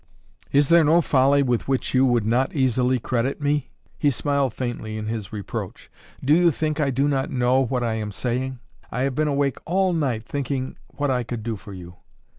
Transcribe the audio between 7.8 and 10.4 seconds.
I am saying? I have been awake all night